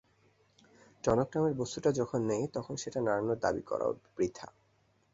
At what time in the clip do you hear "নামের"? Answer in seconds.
1.35-1.53